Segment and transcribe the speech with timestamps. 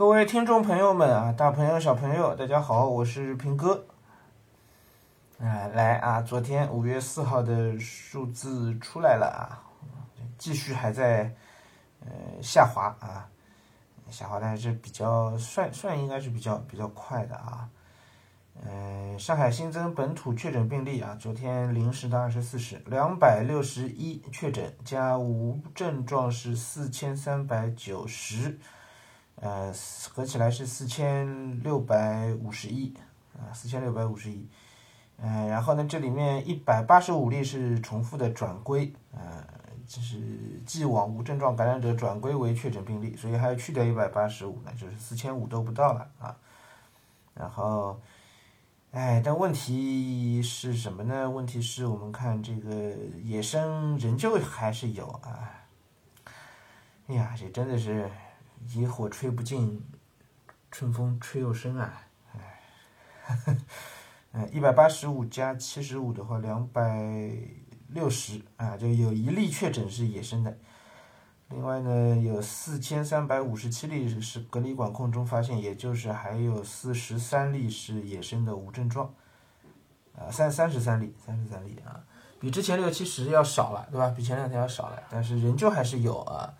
[0.00, 3.84] 各位听众朋友们啊，大朋友小朋友，大家好，我是平哥。
[5.38, 9.60] 啊，来啊，昨天五月四号的数字出来了啊，
[10.38, 11.34] 继续还在
[12.00, 12.08] 呃
[12.42, 13.28] 下滑啊，
[14.08, 17.68] 下滑，但是比较算算应该是比较比较快的啊。
[18.64, 28.58] 嗯，上海新增本土确诊病例啊，昨天零时到二十四时，两百六十一确诊加无症状是四千三百九十，
[29.40, 29.72] 呃，
[30.10, 32.94] 合起来是四千六百五十一
[33.34, 34.48] 啊，四千六百五十一。
[35.18, 39.44] 嗯，然后呢，这里面一百八十五例是重复的转归，呃，
[39.86, 40.18] 就是
[40.64, 46.36] 既往无症状感染者转归为确诊病例，所以还要去掉一百八十五呢，就是四千五都不到了啊。
[47.34, 48.00] 然后。
[48.92, 51.30] 哎，但问题是什么呢？
[51.30, 55.48] 问题是我们看这个野生仍旧还是有啊。
[57.06, 58.10] 哎呀，这真的是
[58.68, 59.84] 野火吹不尽，
[60.70, 62.02] 春风吹又生啊！
[62.34, 62.60] 哎，
[64.32, 67.30] 嗯， 一百八十五加七十五的话，两百
[67.88, 70.56] 六十啊，就有一例确诊是野生的。
[71.48, 79.12] 另外呢，有四千三百五十七例是隔离管控中发现，也就是还有四十三例是野生的无症状，
[80.16, 82.04] 啊，三三十三例，三十三例啊，
[82.38, 84.10] 比之前六七十要少了，对吧？
[84.16, 86.54] 比前两天要少了，但是仍旧还是有啊，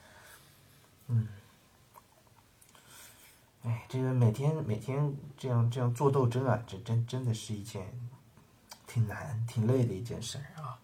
[1.06, 1.28] 嗯，
[3.88, 7.86] 这个每天每天这样这样做斗争啊，这真真的是一件
[8.86, 10.78] 挺难、挺累的一件事儿啊。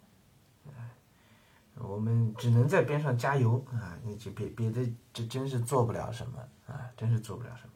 [1.79, 3.95] 我们只能在边上加油啊！
[4.03, 4.81] 你就别别的，
[5.13, 6.81] 这真是做不了什么啊！
[6.97, 7.73] 真是做不了什么。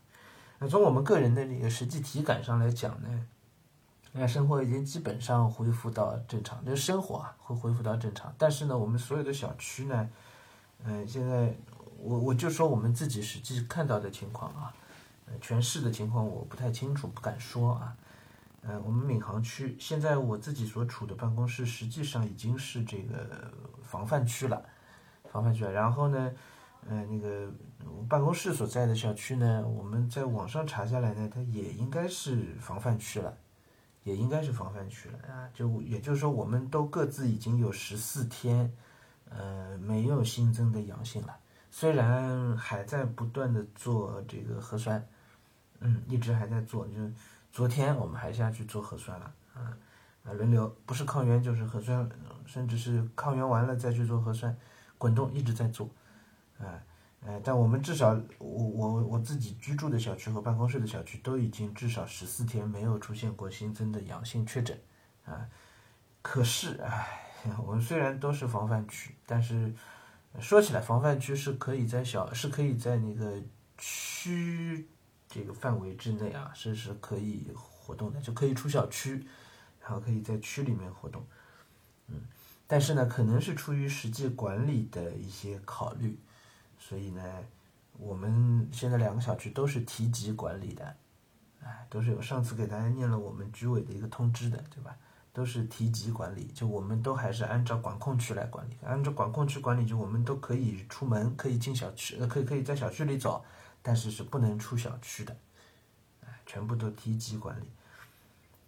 [0.59, 3.27] 那从我们个人的那个实际体感上来讲呢，
[4.13, 8.35] 那生活已经基本上恢复到正常，就是生活啊会恢复到正常。
[8.39, 10.09] 但是呢，我们所有的小区呢，
[10.85, 11.55] 嗯，现在
[11.99, 14.75] 我我就说我们自己实际看到的情况啊，
[15.41, 17.97] 全市的情况我不太清楚，不敢说啊。
[18.63, 23.51] 呃，我们闵行区现在我自己所处的办公室实际上已经是这个
[23.83, 24.63] 防范区了，
[25.33, 25.73] 防范区了。
[25.73, 26.31] 然后呢，
[26.87, 27.51] 呃，那个
[28.07, 33.35] 办公室所在的小区呢，我们在网上查下来呢，它也应该是防范区了，
[34.03, 35.49] 也应该是防范区了啊。
[35.55, 38.71] 就也就是说，我们都各自已经有十四天，
[39.31, 41.35] 呃，没有新增的阳性了。
[41.71, 45.03] 虽然还在不断的做这个核酸，
[45.81, 47.13] 嗯，一直还在做，就是。
[47.53, 49.77] 昨天我们还下去做核酸了，啊，
[50.23, 52.09] 啊轮流，不是抗原就是核酸，
[52.47, 54.57] 甚至是抗原完了再去做核酸，
[54.97, 55.91] 滚动一直在做，
[56.61, 56.81] 啊，
[57.27, 64.81] 呃，但我们至少我我我自己居住的小区和办公室的小区都已经至少十四天没有出现过新增的阳性确诊，
[65.25, 65.49] 啊，
[66.23, 67.09] 可是唉，
[67.67, 69.75] 我们虽然都是防范区，但是
[70.39, 73.43] 说起来防范区是可以在小是可以在那个
[73.77, 74.89] 区。
[75.31, 79.25] 这个范围之内啊，是是可以活动的，就可以出小区，
[79.81, 81.25] 然后可以在区里面活动，
[82.09, 82.17] 嗯，
[82.67, 86.19] 但是呢，可能是出于实际管理的一些考虑，
[86.81, 87.23] 所以呢，
[87.97, 90.97] 我们现在两个小区都是提级管理的，
[91.63, 94.97] 哎，都是有上次给大家念了我们居委的一个通知的，对吧？
[95.33, 103.45] 都是提级管理，就我们都还是按照管控区来管理，按照管控区管理，就我们都可以出门，可以进小区，呃，可以可以在小区里走。
[103.83, 105.37] 但是是不能出小区的，
[106.23, 107.71] 啊全部都提级管理。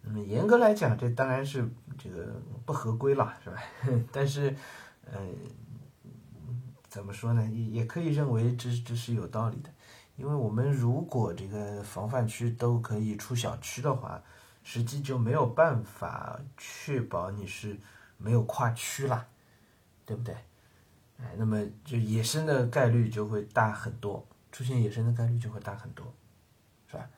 [0.01, 1.65] 那么严格来讲，这当然是
[1.97, 2.35] 这个
[2.65, 3.63] 不合规了，是吧？
[4.11, 4.53] 但是，
[5.05, 5.19] 呃，
[6.89, 7.45] 怎么说呢？
[7.49, 9.69] 也也可以认为这这是有道理的，
[10.17, 14.21] 因为我们如果这个防范区都可以出小区的话，
[14.61, 17.79] 实际就没有办法确保你是
[18.17, 19.27] 没有跨区了，
[20.05, 20.35] 对不对？
[21.21, 24.25] 哎，那么就野生的概率就会大很多。
[24.53, 26.05] 出现野生的概率就会大很多，
[26.87, 27.09] 是吧？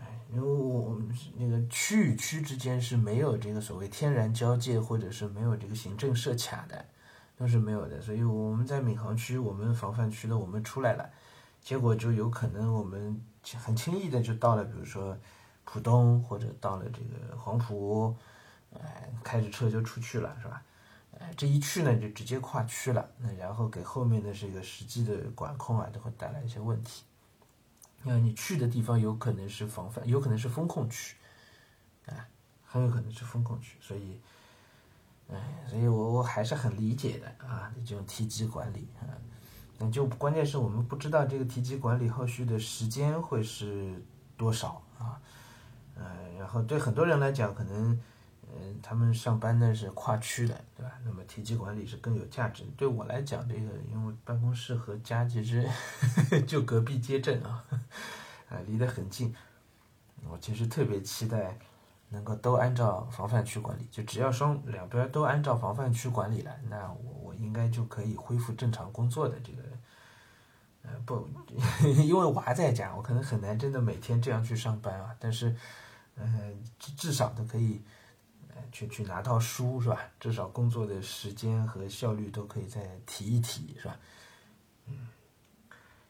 [0.00, 6.84] 哎，因为我们那个区与区之间是没有这个所谓天然交界，或者是没有这个行政设卡的，
[7.36, 8.00] 都是没有的。
[8.00, 11.10] 所以我们在闵行区，我们防范区的我们出来了，
[11.60, 13.20] 结果就有可能我们
[13.56, 15.18] 很轻易的就到了，比如说
[15.64, 18.14] 浦东或者到了这个黄埔，
[18.74, 20.62] 哎，开着车就出去了，是吧？
[21.20, 27.04] 哎，这一去呢，就直接跨区了，那然后给后面的这个实际的管控啊，都会带来一些问题。
[28.04, 31.16] 因为你去的地方有可能是防范，有可能是风控区，
[32.06, 32.26] 啊，
[32.66, 34.20] 很有可能是风控区，所以，
[35.30, 35.36] 哎，
[35.68, 39.08] 所以我我还是很理解的啊，这种提级管理啊，
[39.78, 44.02] 那就关键是我们不知道这个提级管理后续的时间会是
[44.36, 45.18] 多少啊，
[45.96, 46.04] 呃，
[46.38, 47.98] 然后对很多人来讲，可能。
[48.56, 50.92] 嗯，他们上班呢是跨区的，对吧？
[51.04, 52.64] 那么体积管理是更有价值。
[52.76, 53.60] 对我来讲，这个
[53.90, 55.68] 因为办公室和家其实
[56.46, 57.64] 就隔壁街镇啊，
[58.48, 59.34] 呃， 离得很近。
[60.30, 61.58] 我其实特别期待
[62.08, 69.62] 能够都按照防范区管理，就只要双两边都按照防范区管理了，那我我应该就可以恢复正常工作的这个。
[70.86, 71.26] 呃，不，
[72.04, 75.16] 因为娃在家，我可能很难真的每天这样去上班啊。
[75.18, 75.56] 但是，
[76.14, 76.26] 呃，
[76.78, 77.80] 至至少都可以，
[78.72, 80.00] 去去拿到书是吧？
[80.18, 83.96] 至少工作的时间和效率都可以再提一提是吧？
[84.86, 85.08] 嗯，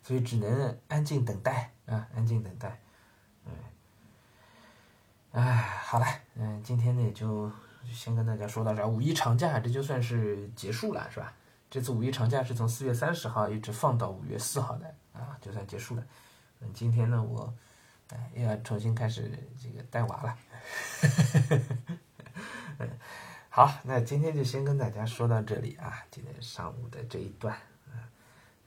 [0.03, 2.81] 所以只能安静等待啊，安静等待。
[3.45, 3.53] 嗯，
[5.33, 5.55] 哎，
[5.85, 7.51] 好了，嗯，今天呢也就
[7.93, 8.87] 先跟大家说到这儿。
[8.87, 11.33] 五一长假这就算是结束了是吧？
[11.71, 16.07] 这次五一长假是从四月三十号一直放到五月四号的啊，就算结束了。
[16.61, 17.53] 嗯，今天呢，我
[18.11, 19.31] 哎又要重新开始
[19.61, 20.39] 这个带娃了。
[22.79, 22.91] 嗯，
[23.51, 27.57] 好，那今天就先跟大家说到这里啊，今天上午的这一段，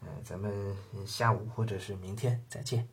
[0.02, 0.76] 嗯，咱们
[1.06, 2.88] 下午或者是明天再见。